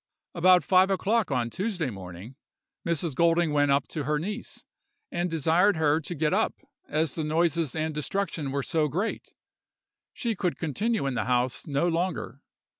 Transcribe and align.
"About 0.33 0.63
five 0.63 0.89
o'clock 0.89 1.29
on 1.29 1.51
Tuesday 1.51 1.91
morning, 1.91 2.35
Mrs. 2.83 3.13
Golding 3.13 3.53
went 3.53 3.69
up 3.69 3.87
to 3.89 4.05
her 4.05 4.17
niece, 4.17 4.63
and 5.11 5.29
desired 5.29 5.75
her 5.77 5.99
to 6.01 6.15
get 6.15 6.33
up, 6.33 6.55
as 6.87 7.13
the 7.13 7.23
noises 7.23 7.75
and 7.75 7.93
destruction 7.93 8.49
were 8.49 8.63
so 8.63 8.87
great, 8.87 9.35
she 10.11 10.35
could 10.35 10.57
continue 10.57 11.05
in 11.05 11.13
the 11.13 11.25
house 11.25 11.67
no 11.67 11.87
longer. 11.87 12.41